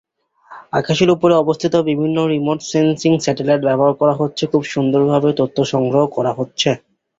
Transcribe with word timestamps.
আকাশের 0.73 1.09
উপরে 1.11 1.33
অবস্থিত 1.37 1.73
বিভিন্ন 1.89 2.17
রিমোট 2.27 2.59
সেন্সিং 2.71 3.11
স্যাটেলাইট 3.19 3.61
ব্যবহার 3.67 3.93
করে 3.99 4.13
খুব 4.51 4.61
সুন্দরভাবে 4.73 5.29
তথ্য 5.39 5.57
সংগ্রহ 5.73 6.03
করা 6.15 6.31
হচ্ছে। 6.39 6.69